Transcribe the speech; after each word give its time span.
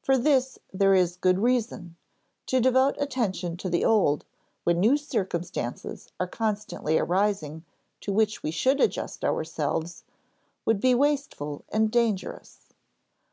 For 0.00 0.16
this, 0.16 0.60
there 0.72 0.94
is 0.94 1.16
good 1.16 1.40
reason: 1.40 1.96
to 2.46 2.60
devote 2.60 2.94
attention 3.00 3.56
to 3.56 3.68
the 3.68 3.84
old, 3.84 4.24
when 4.62 4.78
new 4.78 4.96
circumstances 4.96 6.12
are 6.20 6.28
constantly 6.28 6.98
arising 7.00 7.64
to 8.02 8.12
which 8.12 8.44
we 8.44 8.52
should 8.52 8.80
adjust 8.80 9.24
ourselves, 9.24 10.04
would 10.66 10.80
be 10.80 10.94
wasteful 10.94 11.64
and 11.70 11.90
dangerous. 11.90 12.68